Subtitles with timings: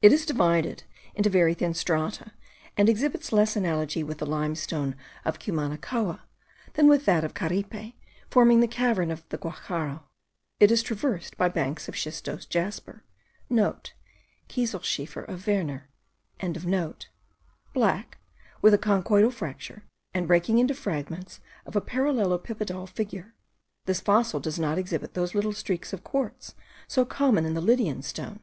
[0.00, 0.84] It is divided
[1.14, 2.32] into very thin strata,
[2.78, 6.20] and exhibits less analogy with the limestone of Cumanacoa,
[6.72, 7.92] than with that of Caripe,
[8.30, 10.04] forming the cavern of the Guacharo.
[10.58, 13.04] It is traversed by banks of schistose jasper,*
[14.48, 15.90] (Kieselschiefer of Werner.
[15.46, 15.90] )*
[17.74, 18.16] black,
[18.62, 19.82] with a conchoidal fracture,
[20.14, 23.34] and breaking into fragments of a parallelopipedal figure.
[23.84, 26.54] This fossil does not exhibit those little streaks of quartz
[26.86, 28.40] so common in the Lydian stone.